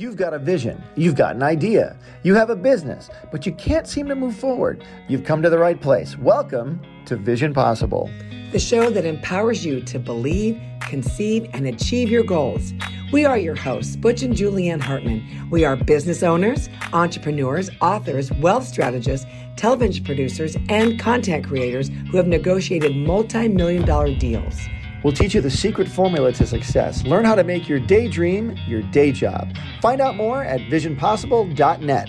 [0.00, 3.86] You've got a vision, you've got an idea, you have a business, but you can't
[3.86, 4.82] seem to move forward.
[5.08, 6.16] You've come to the right place.
[6.16, 8.08] Welcome to Vision Possible,
[8.50, 12.72] the show that empowers you to believe, conceive, and achieve your goals.
[13.12, 15.50] We are your hosts, Butch and Julianne Hartman.
[15.50, 19.26] We are business owners, entrepreneurs, authors, wealth strategists,
[19.56, 24.58] television producers, and content creators who have negotiated multi million dollar deals.
[25.02, 27.04] We'll teach you the secret formula to success.
[27.04, 29.56] Learn how to make your daydream your day job.
[29.80, 32.08] Find out more at visionpossible.net.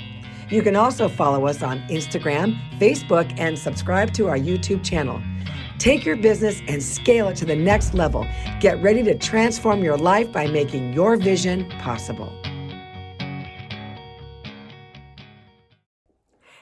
[0.49, 5.21] You can also follow us on Instagram, Facebook, and subscribe to our YouTube channel.
[5.79, 8.27] Take your business and scale it to the next level.
[8.59, 12.31] Get ready to transform your life by making your vision possible.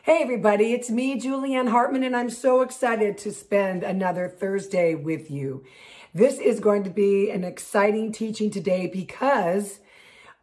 [0.04, 5.30] Hey, everybody, it's me, Julianne Hartman, and I'm so excited to spend another Thursday with
[5.30, 5.64] you.
[6.14, 9.80] This is going to be an exciting teaching today because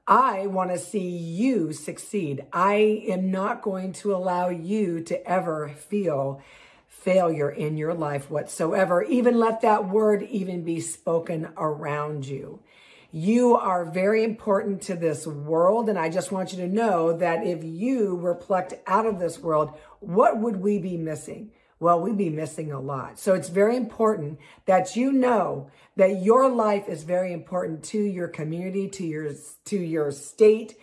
[0.06, 2.46] I want to see you succeed.
[2.52, 6.40] I am not going to allow you to ever feel
[6.86, 9.02] failure in your life whatsoever.
[9.02, 12.60] Even let that word even be spoken around you.
[13.10, 15.88] You are very important to this world.
[15.88, 19.40] And I just want you to know that if you were plucked out of this
[19.40, 21.50] world, what would we be missing?
[21.78, 23.18] Well, we'd be missing a lot.
[23.18, 28.28] So it's very important that you know that your life is very important to your
[28.28, 29.32] community, to your,
[29.66, 30.76] to your state,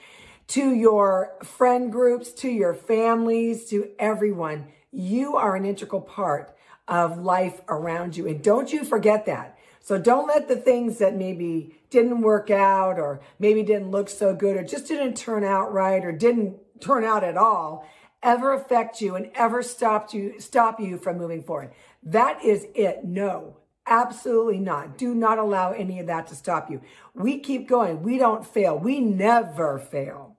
[0.47, 4.67] to your friend groups, to your families, to everyone.
[4.91, 6.55] You are an integral part
[6.88, 8.28] of life around you.
[8.28, 9.57] And don't you forget that.
[9.80, 14.33] So don't let the things that maybe didn't work out or maybe didn't look so
[14.33, 17.88] good or just didn't turn out right or didn't turn out at all
[18.23, 21.71] ever affect you and ever stop you stop you from moving forward.
[22.02, 23.03] That is it.
[23.03, 23.57] No.
[23.85, 24.97] Absolutely not.
[24.97, 26.79] Do not allow any of that to stop you.
[27.13, 28.01] We keep going.
[28.01, 28.79] We don't fail.
[28.79, 30.38] We never fail.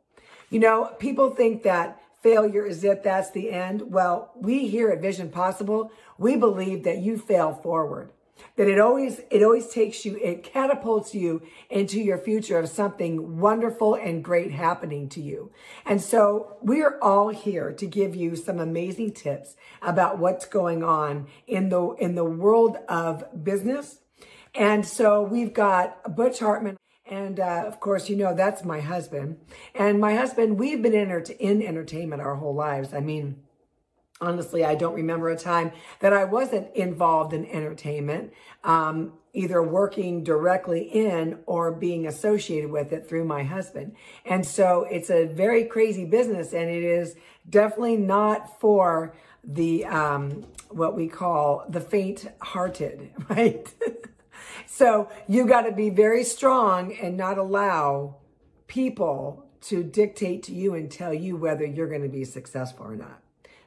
[0.49, 3.93] You know, people think that failure is it, that's the end.
[3.93, 8.13] Well, we here at Vision Possible, we believe that you fail forward
[8.57, 13.39] that it always it always takes you it catapults you into your future of something
[13.39, 15.51] wonderful and great happening to you
[15.85, 20.83] and so we are all here to give you some amazing tips about what's going
[20.83, 24.01] on in the in the world of business
[24.55, 29.37] and so we've got butch hartman and uh, of course, you know that's my husband.
[29.75, 32.95] And my husband, we've been in, in entertainment our whole lives.
[32.95, 33.44] I mean,
[34.21, 38.33] honestly, I don't remember a time that I wasn't involved in entertainment,
[38.63, 43.97] um, either working directly in or being associated with it through my husband.
[44.25, 47.17] And so it's a very crazy business, and it is
[47.49, 53.69] definitely not for the um, what we call the faint-hearted, right?
[54.67, 58.17] so you got to be very strong and not allow
[58.67, 62.97] people to dictate to you and tell you whether you're going to be successful or
[62.97, 63.24] not.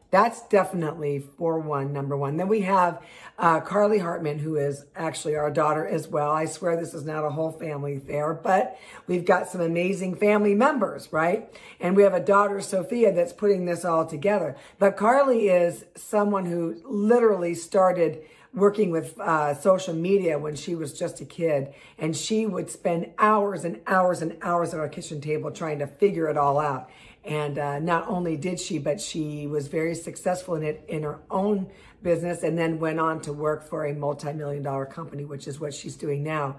[0.09, 2.37] That's definitely for one, number one.
[2.37, 3.01] Then we have
[3.37, 6.31] uh, Carly Hartman, who is actually our daughter as well.
[6.31, 10.55] I swear this is not a whole family affair, but we've got some amazing family
[10.55, 11.53] members, right?
[11.81, 14.55] And we have a daughter, Sophia, that's putting this all together.
[14.79, 18.21] But Carly is someone who literally started
[18.53, 21.73] working with uh, social media when she was just a kid.
[21.97, 25.87] And she would spend hours and hours and hours at our kitchen table trying to
[25.87, 26.89] figure it all out.
[27.23, 31.19] And uh, not only did she, but she was very successful in it in her
[31.29, 31.69] own
[32.01, 35.73] business and then went on to work for a multi-million dollar company, which is what
[35.73, 36.55] she's doing now.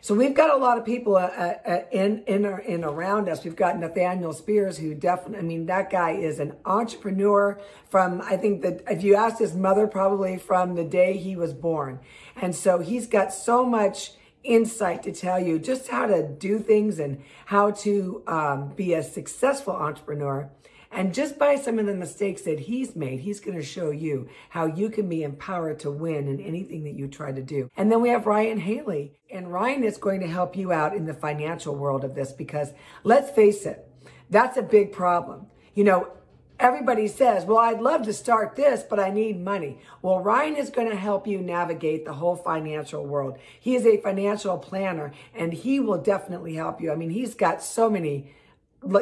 [0.00, 3.44] So we've got a lot of people uh, uh, uh in in in around us.
[3.44, 8.20] We've got Nathaniel Spears, who definitely, I mean, that guy is an entrepreneur from.
[8.22, 12.00] I think that if you asked his mother, probably from the day he was born,
[12.36, 14.12] and so he's got so much
[14.44, 19.02] insight to tell you just how to do things and how to um, be a
[19.02, 20.48] successful entrepreneur.
[20.90, 24.28] And just by some of the mistakes that he's made, he's going to show you
[24.48, 27.70] how you can be empowered to win in anything that you try to do.
[27.76, 29.12] And then we have Ryan Haley.
[29.30, 32.72] And Ryan is going to help you out in the financial world of this because
[33.04, 33.86] let's face it,
[34.30, 35.46] that's a big problem.
[35.74, 36.08] You know,
[36.60, 39.78] Everybody says, well, I'd love to start this, but I need money.
[40.02, 43.38] Well, Ryan is going to help you navigate the whole financial world.
[43.60, 46.90] He is a financial planner and he will definitely help you.
[46.90, 48.34] I mean, he's got so many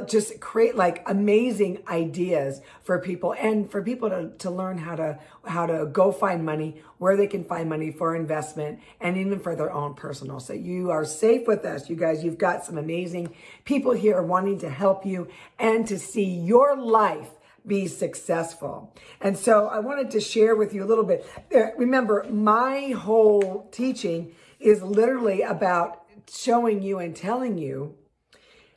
[0.06, 5.18] just create like amazing ideas for people and for people to, to learn how to
[5.46, 9.54] how to go find money where they can find money for investment and even for
[9.54, 13.32] their own personal so you are safe with us you guys you've got some amazing
[13.64, 15.28] people here wanting to help you
[15.58, 17.28] and to see your life
[17.66, 18.94] be successful.
[19.20, 21.26] And so I wanted to share with you a little bit.
[21.52, 27.96] Uh, remember, my whole teaching is literally about showing you and telling you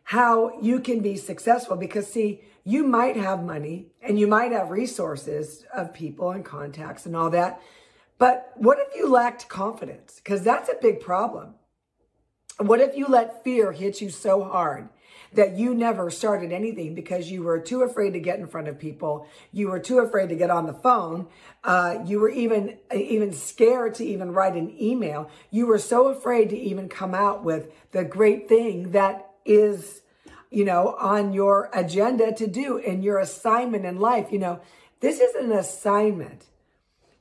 [0.10, 4.72] how you can be successful because see, you might have money and you might have
[4.72, 7.62] resources of people and contacts and all that.
[8.18, 10.16] But what if you lacked confidence?
[10.16, 11.54] Because that's a big problem.
[12.58, 14.90] What if you let fear hit you so hard
[15.34, 18.80] that you never started anything because you were too afraid to get in front of
[18.80, 19.28] people.
[19.52, 21.28] You were too afraid to get on the phone.
[21.64, 25.30] Uh, you were even, even scared to even write an email.
[25.52, 30.02] You were so afraid to even come out with the great thing that is,
[30.50, 34.32] you know, on your agenda to do in your assignment in life.
[34.32, 34.62] You know,
[35.00, 36.46] this is an assignment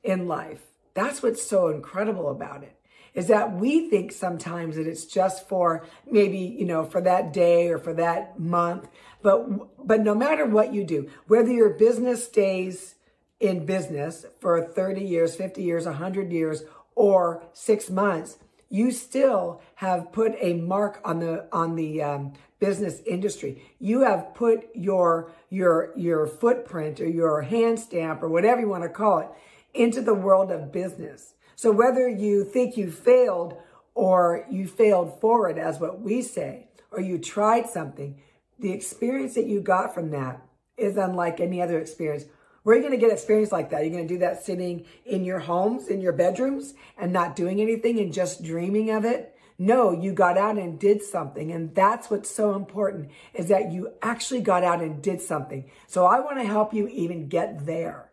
[0.03, 0.61] in life.
[0.93, 2.79] That's what's so incredible about it
[3.13, 7.69] is that we think sometimes that it's just for maybe, you know, for that day
[7.69, 8.87] or for that month.
[9.21, 12.95] But, but no matter what you do, whether your business stays
[13.39, 16.63] in business for 30 years, 50 years, 100 years,
[16.95, 18.37] or six months,
[18.69, 23.63] you still have put a mark on the on the um, business industry.
[23.79, 28.83] You have put your your your footprint or your hand stamp or whatever you want
[28.83, 29.29] to call it
[29.73, 31.33] into the world of business.
[31.55, 33.57] So whether you think you failed
[33.95, 38.21] or you failed forward, as what we say, or you tried something,
[38.59, 40.41] the experience that you got from that
[40.77, 42.25] is unlike any other experience.
[42.63, 43.83] Where are you going to get experience like that?
[43.83, 47.61] You're going to do that sitting in your homes, in your bedrooms, and not doing
[47.61, 49.35] anything and just dreaming of it?
[49.57, 51.51] No, you got out and did something.
[51.51, 55.69] And that's what's so important is that you actually got out and did something.
[55.87, 58.09] So I want to help you even get there.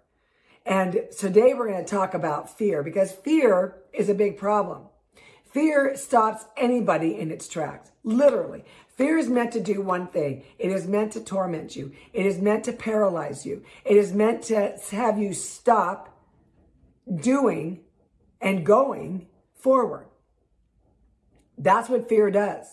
[0.65, 4.87] And today we're going to talk about fear because fear is a big problem.
[5.57, 8.63] Fear stops anybody in its tracks, literally.
[8.95, 10.45] Fear is meant to do one thing.
[10.59, 11.93] It is meant to torment you.
[12.13, 13.65] It is meant to paralyze you.
[13.83, 16.15] It is meant to have you stop
[17.11, 17.81] doing
[18.39, 20.09] and going forward.
[21.57, 22.67] That's what fear does.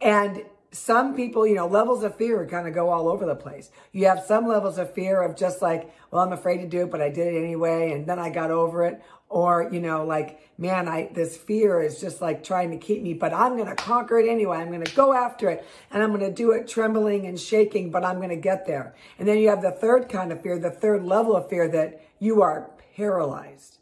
[0.00, 3.70] And some people, you know, levels of fear kind of go all over the place.
[3.92, 6.90] You have some levels of fear of just like, well, I'm afraid to do it,
[6.90, 7.92] but I did it anyway.
[7.92, 9.00] And then I got over it.
[9.28, 13.14] Or, you know, like, man, I, this fear is just like trying to keep me,
[13.14, 14.58] but I'm to conquer it anyway.
[14.58, 18.20] I'm to go after it and I'm to do it trembling and shaking, but I'm
[18.20, 18.96] to get there.
[19.18, 22.04] And then you have the third kind of fear, the third level of fear that
[22.18, 23.78] you are paralyzed.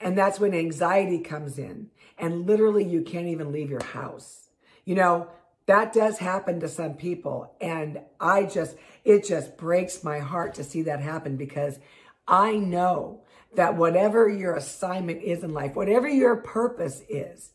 [0.00, 4.48] And that's when anxiety comes in and literally you can't even leave your house.
[4.84, 5.28] You know,
[5.66, 7.54] that does happen to some people.
[7.60, 11.78] And I just, it just breaks my heart to see that happen because
[12.26, 13.22] I know
[13.54, 17.50] that whatever your assignment is in life, whatever your purpose is,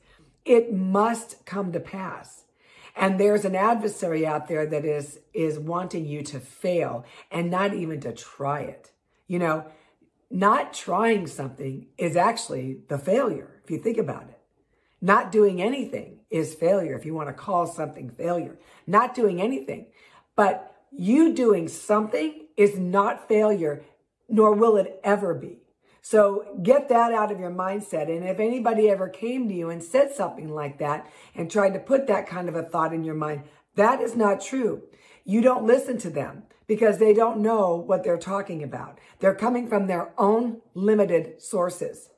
[0.45, 2.45] it must come to pass.
[2.95, 7.73] And there's an adversary out there that is, is wanting you to fail and not
[7.73, 8.91] even to try it.
[9.27, 9.65] You know,
[10.31, 14.39] not trying something is actually the failure, if you think about it.
[14.99, 18.57] Not doing anything is failure, if you want to call something failure.
[18.85, 19.87] Not doing anything.
[20.35, 23.83] But you doing something is not failure,
[24.29, 25.59] nor will it ever be.
[26.01, 28.09] So get that out of your mindset.
[28.09, 31.79] And if anybody ever came to you and said something like that and tried to
[31.79, 33.43] put that kind of a thought in your mind,
[33.75, 34.83] that is not true.
[35.25, 38.99] You don't listen to them because they don't know what they're talking about.
[39.19, 42.09] They're coming from their own limited sources.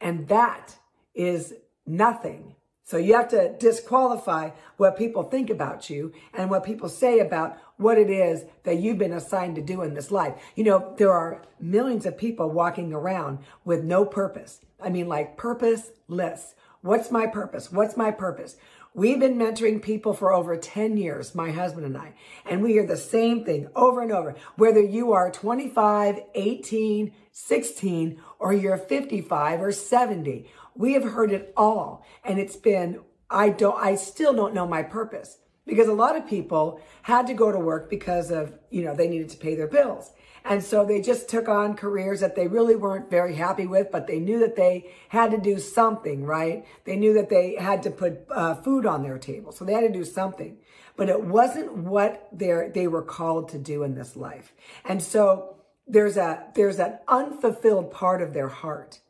[0.00, 0.76] And that
[1.14, 1.54] is
[1.86, 2.54] nothing.
[2.88, 7.58] So you have to disqualify what people think about you and what people say about
[7.76, 10.32] what it is that you've been assigned to do in this life.
[10.56, 14.60] You know, there are millions of people walking around with no purpose.
[14.82, 16.54] I mean, like purposeless.
[16.80, 17.70] What's my purpose?
[17.70, 18.56] What's my purpose?
[18.94, 22.14] We've been mentoring people for over 10 years, my husband and I,
[22.46, 24.34] and we hear the same thing over and over.
[24.56, 31.52] Whether you are 25, 18, 16, or you're 55 or 70, we have heard it
[31.56, 32.06] all.
[32.24, 36.26] And it's been, I don't, I still don't know my purpose because a lot of
[36.26, 39.66] people had to go to work because of, you know, they needed to pay their
[39.66, 40.12] bills.
[40.44, 44.06] And so they just took on careers that they really weren't very happy with, but
[44.06, 46.64] they knew that they had to do something, right?
[46.84, 49.52] They knew that they had to put uh, food on their table.
[49.52, 50.56] So they had to do something,
[50.96, 54.54] but it wasn't what they they were called to do in this life.
[54.86, 55.56] And so
[55.86, 59.00] there's a, there's an unfulfilled part of their heart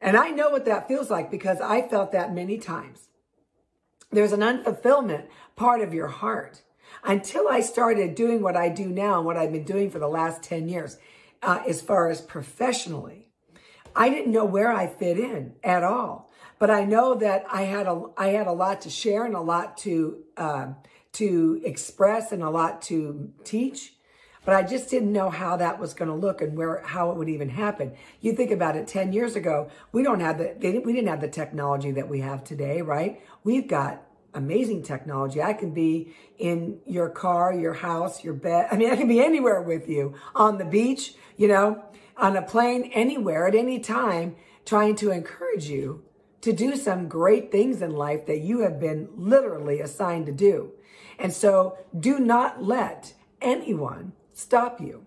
[0.00, 3.08] and I know what that feels like because I felt that many times.
[4.10, 5.26] There's an unfulfillment
[5.56, 6.62] part of your heart.
[7.02, 10.08] Until I started doing what I do now and what I've been doing for the
[10.08, 10.98] last 10 years,
[11.42, 13.28] uh, as far as professionally,
[13.94, 16.30] I didn't know where I fit in at all.
[16.58, 19.40] But I know that I had a, I had a lot to share and a
[19.40, 20.68] lot to, uh,
[21.14, 23.95] to express and a lot to teach.
[24.46, 27.16] But I just didn't know how that was going to look and where how it
[27.16, 27.92] would even happen.
[28.20, 31.20] You think about it, 10 years ago, we don't have the they, we didn't have
[31.20, 33.20] the technology that we have today, right?
[33.42, 34.02] We've got
[34.34, 35.42] amazing technology.
[35.42, 38.68] I can be in your car, your house, your bed.
[38.70, 41.82] I mean, I can be anywhere with you on the beach, you know,
[42.16, 46.04] on a plane, anywhere at any time, trying to encourage you
[46.42, 50.70] to do some great things in life that you have been literally assigned to do.
[51.18, 55.04] And so do not let anyone stop you.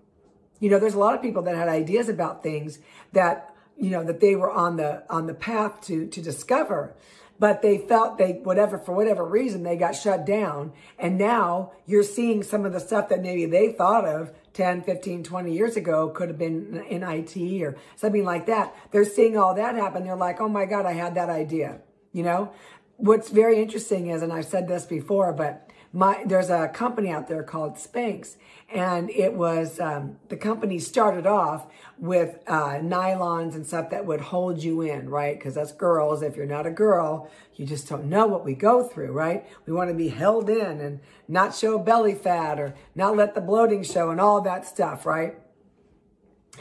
[0.59, 2.79] You know, there's a lot of people that had ideas about things
[3.13, 6.95] that, you know, that they were on the on the path to to discover
[7.39, 10.74] but they felt they whatever for whatever reason they got shut down.
[11.00, 15.24] And now you're seeing some of the stuff that maybe they thought of 10 15
[15.24, 18.75] 20 years ago could have been in IT or something like that.
[18.91, 20.03] They're seeing all that happen.
[20.03, 21.79] They're like oh my god I had that idea.
[22.12, 22.51] You know?
[22.98, 27.27] What's very interesting is and I've said this before but my there's a company out
[27.27, 28.36] there called Spanx,
[28.72, 31.65] and it was um, the company started off
[31.98, 35.38] with uh, nylons and stuff that would hold you in, right?
[35.38, 38.84] Because us girls, if you're not a girl, you just don't know what we go
[38.84, 39.48] through, right?
[39.65, 43.41] We want to be held in and not show belly fat or not let the
[43.41, 45.39] bloating show and all that stuff, right?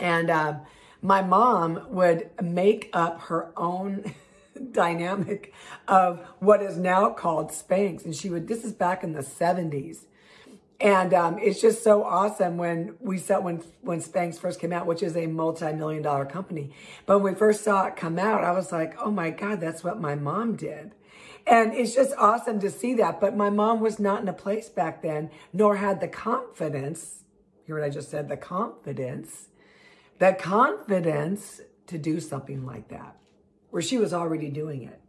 [0.01, 0.61] And um,
[1.03, 4.15] my mom would make up her own.
[4.73, 5.53] dynamic
[5.87, 8.05] of what is now called Spanx.
[8.05, 10.05] And she would, this is back in the 70s.
[10.81, 14.87] And um, it's just so awesome when we saw when when Spanx first came out,
[14.87, 16.73] which is a multi-million dollar company.
[17.05, 19.83] But when we first saw it come out, I was like, oh my God, that's
[19.83, 20.93] what my mom did.
[21.49, 23.21] And it's just awesome to see that.
[23.21, 27.25] But my mom was not in a place back then, nor had the confidence.
[27.65, 28.29] Hear what I just said?
[28.29, 29.49] The confidence.
[30.21, 33.17] The confidence to do something like that
[33.71, 35.01] where she was already doing it.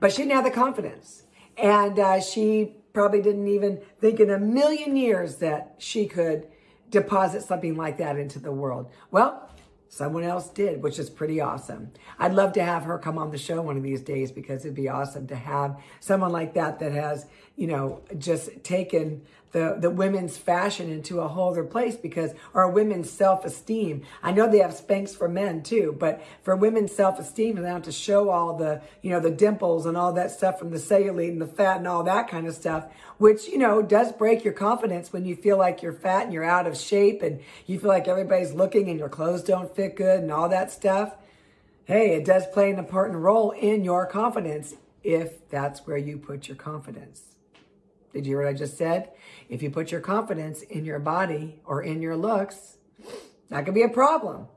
[0.00, 1.24] But she didn't have the confidence.
[1.56, 6.46] And uh, she probably didn't even think in a million years that she could
[6.90, 8.90] deposit something like that into the world.
[9.10, 9.48] Well,
[9.88, 11.92] someone else did, which is pretty awesome.
[12.18, 14.74] I'd love to have her come on the show one of these days because it'd
[14.74, 19.90] be awesome to have someone like that that has, you know, just taken the, the
[19.90, 24.02] women's fashion into a whole other place because, or women's self-esteem.
[24.22, 27.92] I know they have Spanx for men too, but for women's self-esteem and have to
[27.92, 31.40] show all the, you know, the dimples and all that stuff from the cellulite and
[31.40, 32.86] the fat and all that kind of stuff,
[33.18, 36.44] which, you know, does break your confidence when you feel like you're fat and you're
[36.44, 40.20] out of shape and you feel like everybody's looking and your clothes don't fit good
[40.20, 41.14] and all that stuff.
[41.84, 46.48] Hey, it does play an important role in your confidence if that's where you put
[46.48, 47.32] your confidence.
[48.12, 49.10] Did you hear what I just said?
[49.48, 52.76] If you put your confidence in your body or in your looks,
[53.48, 54.48] that could be a problem.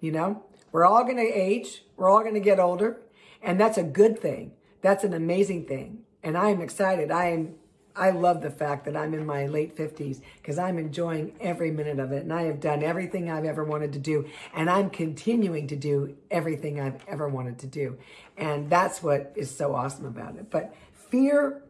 [0.00, 1.84] You know, we're all going to age.
[1.96, 3.00] We're all going to get older.
[3.42, 4.52] And that's a good thing.
[4.80, 6.00] That's an amazing thing.
[6.22, 7.10] And I am excited.
[7.10, 7.54] I am,
[7.94, 11.98] I love the fact that I'm in my late 50s because I'm enjoying every minute
[11.98, 12.22] of it.
[12.22, 14.28] And I have done everything I've ever wanted to do.
[14.54, 17.98] And I'm continuing to do everything I've ever wanted to do.
[18.36, 20.50] And that's what is so awesome about it.
[20.50, 20.74] But
[21.10, 21.62] fear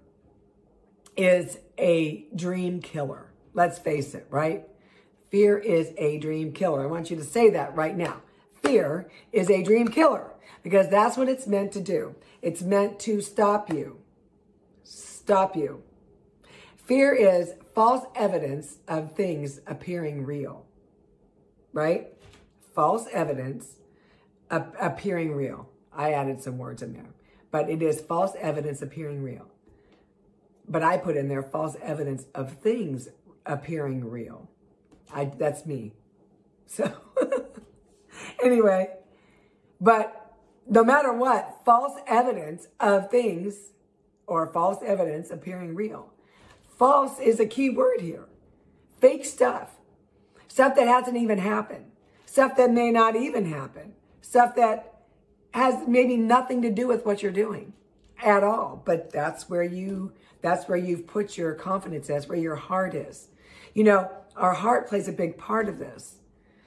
[1.19, 3.33] is a dream killer.
[3.53, 4.67] Let's face it, right?
[5.31, 6.83] Fear is a dream killer.
[6.83, 8.23] I want you to say that right now.
[8.63, 10.33] Fear is a dream killer
[10.63, 12.15] because that's what it's meant to do.
[12.41, 13.99] It's meant to stop you.
[14.85, 15.83] Stop you.
[16.77, 20.65] Fear is false evidence of things appearing real,
[21.73, 22.15] right?
[22.75, 23.77] False evidence
[24.51, 25.69] appearing real.
[25.93, 27.11] I added some words in there,
[27.51, 29.51] but it is false evidence appearing real.
[30.69, 33.09] But I put in there false evidence of things
[33.47, 34.51] appearing real.
[35.13, 35.95] I that's me.
[36.67, 36.93] So
[38.43, 38.91] anyway,
[39.81, 40.37] but
[40.69, 43.73] no matter what, false evidence of things
[44.27, 46.13] or false evidence appearing real.
[46.79, 48.27] False is a key word here.
[49.01, 49.71] Fake stuff.
[50.47, 51.87] Stuff that hasn't even happened.
[52.27, 53.95] Stuff that may not even happen.
[54.21, 55.03] Stuff that
[55.55, 57.73] has maybe nothing to do with what you're doing
[58.23, 58.83] at all.
[58.85, 62.07] But that's where you that's where you've put your confidence.
[62.07, 63.29] That's where your heart is.
[63.75, 66.19] You know, our heart plays a big part of this.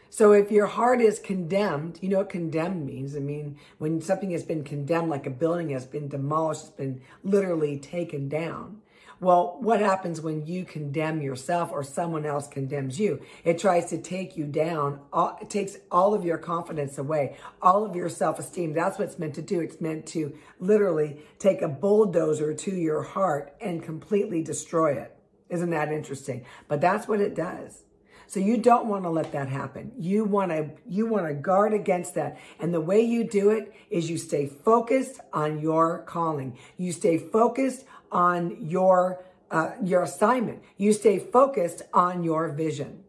[0.09, 3.15] So if your heart is condemned, you know what condemned means?
[3.15, 7.01] I mean, when something has been condemned, like a building has been demolished, it's been
[7.23, 8.81] literally taken down.
[9.21, 13.21] Well, what happens when you condemn yourself or someone else condemns you?
[13.43, 14.99] It tries to take you down.
[15.39, 18.73] It takes all of your confidence away, all of your self-esteem.
[18.73, 19.59] That's what it's meant to do.
[19.59, 25.15] It's meant to literally take a bulldozer to your heart and completely destroy it.
[25.49, 26.43] Isn't that interesting?
[26.67, 27.83] But that's what it does.
[28.25, 29.91] So you don't want to let that happen.
[29.99, 32.39] You want to you want to guard against that.
[32.59, 36.57] And the way you do it is you stay focused on your calling.
[36.77, 40.63] You stay focused on your uh, your assignment.
[40.77, 43.03] You stay focused on your vision.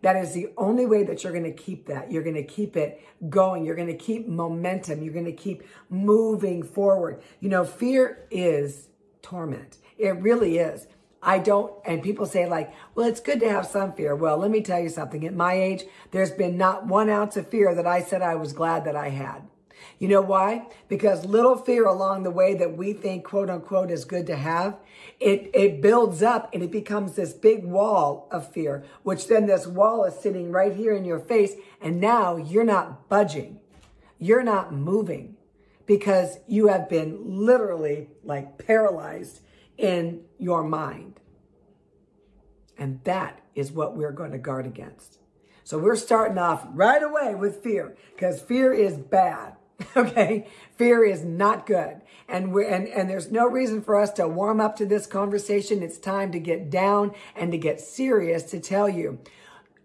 [0.00, 2.10] That is the only way that you're going to keep that.
[2.10, 3.64] You're going to keep it going.
[3.64, 5.02] You're going to keep momentum.
[5.02, 7.20] You're going to keep moving forward.
[7.40, 8.88] You know, fear is
[9.22, 9.78] torment.
[9.98, 10.86] It really is.
[11.20, 14.14] I don't, and people say, like, well, it's good to have some fear.
[14.14, 15.26] Well, let me tell you something.
[15.26, 18.52] At my age, there's been not one ounce of fear that I said I was
[18.52, 19.42] glad that I had.
[19.98, 20.68] You know why?
[20.88, 24.78] Because little fear along the way that we think, quote unquote, is good to have,
[25.20, 29.66] it, it builds up and it becomes this big wall of fear, which then this
[29.66, 31.54] wall is sitting right here in your face.
[31.80, 33.60] And now you're not budging.
[34.18, 35.36] You're not moving
[35.86, 39.40] because you have been literally like paralyzed
[39.76, 41.20] in your mind.
[42.76, 45.18] And that is what we're going to guard against.
[45.64, 49.56] So we're starting off right away with fear because fear is bad.
[49.96, 50.46] Okay.
[50.76, 52.00] Fear is not good.
[52.28, 55.82] And we and, and there's no reason for us to warm up to this conversation.
[55.82, 59.18] It's time to get down and to get serious to tell you.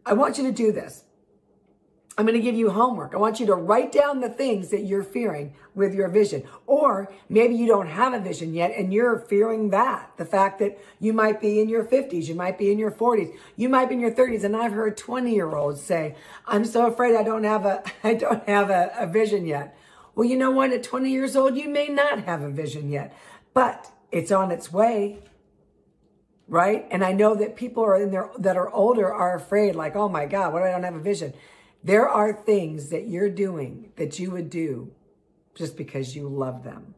[0.05, 1.03] I want you to do this.
[2.15, 3.15] I'm going to give you homework.
[3.15, 6.43] I want you to write down the things that you're fearing with your vision.
[6.67, 10.11] Or maybe you don't have a vision yet and you're fearing that.
[10.17, 13.35] The fact that you might be in your 50s, you might be in your 40s,
[13.55, 14.43] you might be in your 30s.
[14.43, 18.13] And I've heard 20 year olds say, I'm so afraid I don't have a, I
[18.13, 19.75] don't have a, a vision yet.
[20.15, 20.71] Well, you know what?
[20.71, 23.15] At 20 years old, you may not have a vision yet,
[23.53, 25.19] but it's on its way.
[26.47, 26.85] Right.
[26.91, 30.09] And I know that people are in there that are older are afraid, like, oh
[30.09, 31.33] my God, what if I don't have a vision?
[31.83, 34.91] There are things that you're doing that you would do
[35.55, 36.95] just because you love them.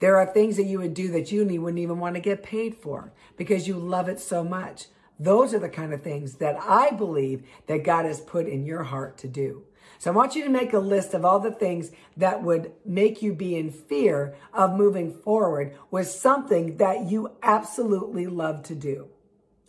[0.00, 2.74] There are things that you would do that you wouldn't even want to get paid
[2.74, 4.86] for because you love it so much.
[5.18, 8.82] Those are the kind of things that I believe that God has put in your
[8.84, 9.64] heart to do.
[9.98, 13.22] So I want you to make a list of all the things that would make
[13.22, 19.08] you be in fear of moving forward with something that you absolutely love to do.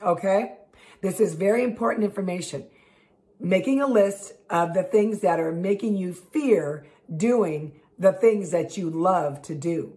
[0.02, 0.58] Okay?
[1.02, 2.66] This is very important information
[3.40, 8.78] making a list of the things that are making you fear doing the things that
[8.78, 9.94] you love to do.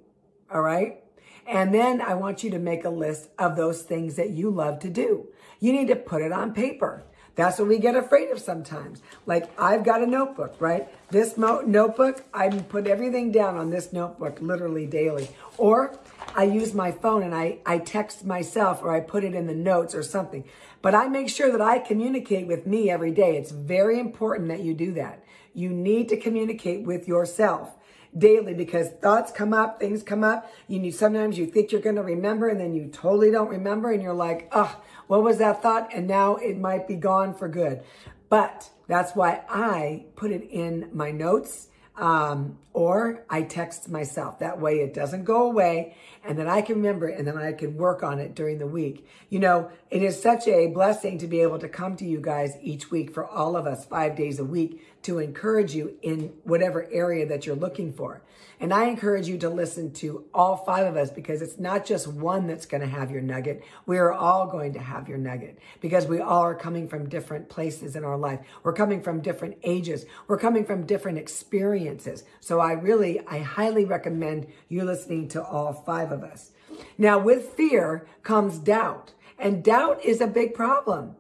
[0.53, 1.03] All right.
[1.47, 4.79] And then I want you to make a list of those things that you love
[4.81, 5.29] to do.
[5.59, 7.05] You need to put it on paper.
[7.37, 9.03] That's what we get afraid of sometimes.
[9.26, 10.89] Like I've got a notebook, right?
[11.11, 15.28] This notebook, I put everything down on this notebook literally daily.
[15.57, 15.99] Or
[16.35, 19.54] I use my phone and I, I text myself or I put it in the
[19.54, 20.45] notes or something.
[20.83, 23.37] But I make sure that I communicate with me every day.
[23.37, 25.25] It's very important that you do that.
[25.52, 27.75] You need to communicate with yourself
[28.17, 30.51] daily because thoughts come up, things come up.
[30.69, 34.03] You sometimes you think you're going to remember and then you totally don't remember and
[34.03, 35.91] you're like, oh, what was that thought?
[35.95, 37.83] And now it might be gone for good.
[38.29, 44.39] But that's why I put it in my notes um, or I text myself.
[44.39, 47.52] That way it doesn't go away and then I can remember it and then I
[47.52, 49.06] can work on it during the week.
[49.28, 52.56] You know, it is such a blessing to be able to come to you guys
[52.61, 56.87] each week for all of us five days a week to encourage you in whatever
[56.93, 58.23] area that you're looking for.
[58.63, 62.06] And I encourage you to listen to all five of us because it's not just
[62.06, 63.63] one that's going to have your nugget.
[63.87, 67.49] We are all going to have your nugget because we all are coming from different
[67.49, 68.41] places in our life.
[68.63, 70.04] We're coming from different ages.
[70.28, 72.23] We're coming from different experiences.
[72.61, 76.53] I really, I highly recommend you listening to all five of us.
[76.97, 81.17] Now with fear comes doubt and doubt is a big problem.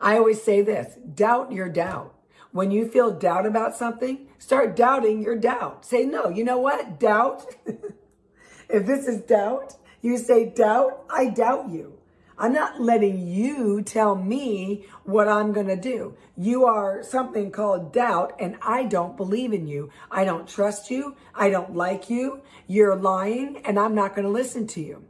[0.00, 2.14] I always say this, doubt your doubt.
[2.50, 5.86] When you feel doubt about something, start doubting your doubt.
[5.86, 7.00] Say, no, you know what?
[7.00, 7.46] Doubt.
[8.68, 11.98] if this is doubt, you say, doubt, I doubt you.
[12.42, 16.16] I'm not letting you tell me what I'm going to do.
[16.36, 19.90] You are something called doubt, and I don't believe in you.
[20.10, 21.14] I don't trust you.
[21.36, 22.42] I don't like you.
[22.66, 25.04] You're lying, and I'm not going to listen to you.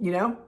[0.00, 0.38] You know?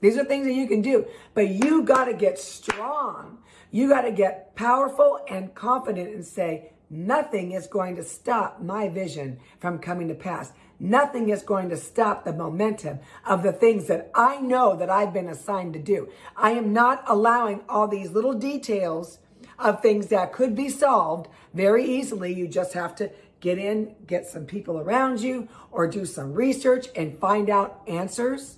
[0.00, 3.38] These are things that you can do, but you got to get strong.
[3.72, 8.88] You got to get powerful and confident and say, nothing is going to stop my
[8.88, 10.52] vision from coming to pass.
[10.82, 15.12] Nothing is going to stop the momentum of the things that I know that I've
[15.12, 16.08] been assigned to do.
[16.36, 19.18] I am not allowing all these little details
[19.58, 22.32] of things that could be solved very easily.
[22.32, 26.86] You just have to get in, get some people around you, or do some research
[26.96, 28.56] and find out answers,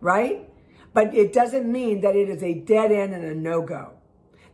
[0.00, 0.48] right?
[0.92, 3.94] But it doesn't mean that it is a dead end and a no go.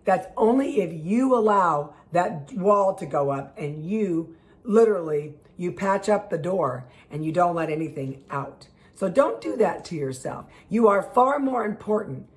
[0.04, 4.37] That's only if you allow that wall to go up and you
[4.68, 8.68] literally you patch up the door and you don't let anything out.
[8.94, 10.46] So don't do that to yourself.
[10.68, 12.28] You are far more important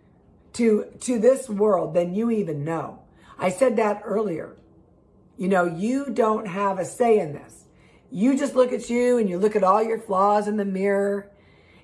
[0.53, 2.99] to to this world than you even know.
[3.37, 4.55] I said that earlier.
[5.37, 7.65] You know, you don't have a say in this.
[8.11, 11.31] You just look at you and you look at all your flaws in the mirror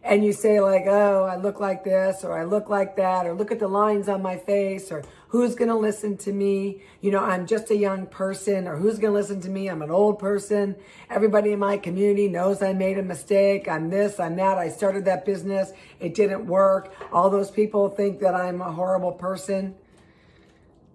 [0.07, 3.33] and you say like, oh, I look like this, or I look like that, or
[3.33, 6.81] look at the lines on my face, or who's going to listen to me?
[7.01, 9.67] You know, I'm just a young person, or who's going to listen to me?
[9.67, 10.77] I'm an old person.
[11.09, 13.67] Everybody in my community knows I made a mistake.
[13.67, 14.57] I'm this, I'm that.
[14.57, 15.73] I started that business.
[15.99, 16.93] It didn't work.
[17.11, 19.75] All those people think that I'm a horrible person.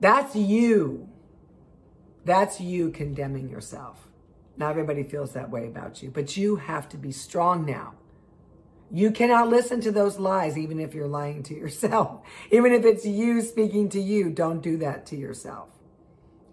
[0.00, 1.06] That's you.
[2.24, 4.08] That's you condemning yourself.
[4.56, 7.94] Not everybody feels that way about you, but you have to be strong now.
[8.94, 12.20] You cannot listen to those lies, even if you're lying to yourself.
[12.50, 15.70] Even if it's you speaking to you, don't do that to yourself.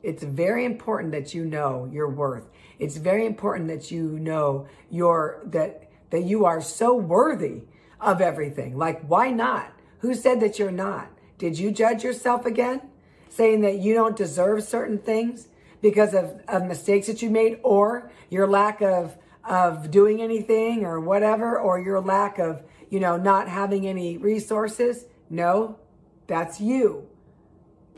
[0.02, 2.48] It's very important that you know your worth.
[2.80, 7.64] It's very important that you know your that that you are so worthy
[8.00, 8.78] of everything.
[8.78, 9.74] Like why not?
[10.00, 11.10] Who said that you're not?
[11.38, 12.82] Did you judge yourself again?
[13.28, 15.50] Saying that you don't deserve certain things
[15.82, 19.18] because of, of mistakes that you made or your lack of
[19.50, 25.06] of doing anything or whatever, or your lack of, you know, not having any resources.
[25.30, 25.80] No,
[26.28, 27.08] that's you.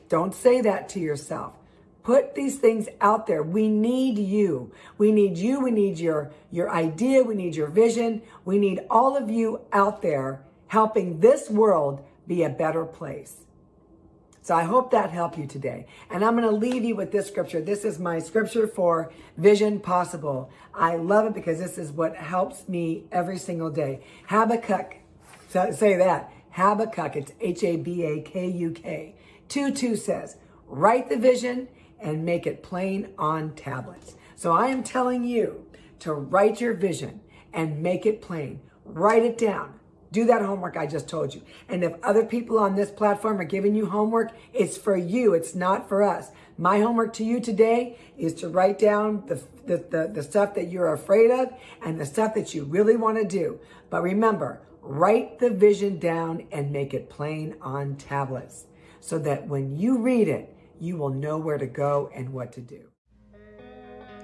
[0.07, 1.53] Don't say that to yourself.
[2.03, 3.43] Put these things out there.
[3.43, 4.71] We need you.
[4.97, 5.59] We need you.
[5.59, 7.23] We need your, your idea.
[7.23, 8.23] We need your vision.
[8.43, 13.45] We need all of you out there helping this world be a better place.
[14.43, 15.85] So I hope that helped you today.
[16.09, 17.61] And I'm going to leave you with this scripture.
[17.61, 20.49] This is my scripture for Vision Possible.
[20.73, 24.03] I love it because this is what helps me every single day.
[24.27, 24.95] Habakkuk,
[25.47, 26.33] say that.
[26.51, 29.15] Habakkuk, it's H A B A K U K.
[29.47, 31.67] 2 2 says, Write the vision
[31.99, 34.15] and make it plain on tablets.
[34.35, 35.67] So I am telling you
[35.99, 37.21] to write your vision
[37.53, 38.61] and make it plain.
[38.85, 39.75] Write it down.
[40.11, 41.41] Do that homework I just told you.
[41.69, 45.33] And if other people on this platform are giving you homework, it's for you.
[45.33, 46.31] It's not for us.
[46.57, 50.69] My homework to you today is to write down the, the, the, the stuff that
[50.69, 53.59] you're afraid of and the stuff that you really want to do.
[53.89, 58.65] But remember, write the vision down and make it plain on tablets
[58.99, 62.61] so that when you read it, you will know where to go and what to
[62.61, 62.90] do.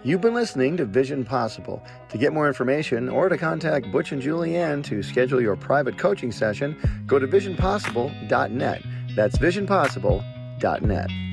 [0.04, 1.84] You've been listening to Vision Possible.
[2.10, 6.32] To get more information or to contact Butch and Julianne to schedule your private coaching
[6.32, 8.84] session, go to visionpossible.net.
[9.16, 11.27] That's visionpossible.net.